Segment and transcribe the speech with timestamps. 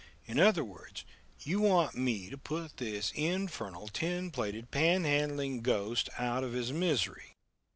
[0.25, 1.03] In other words,
[1.41, 7.35] you want me to put this infernal, tin plated, panhandling ghost out of his misery?"